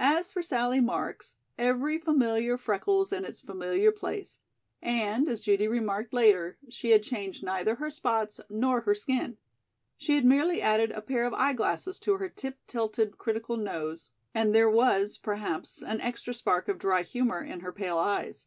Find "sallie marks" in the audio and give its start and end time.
0.40-1.36